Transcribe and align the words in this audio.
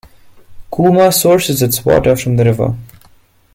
Cooma 0.71 1.11
sources 1.13 1.61
its 1.61 1.85
water 1.85 2.15
from 2.15 2.35
the 2.35 2.43
river. 2.45 2.75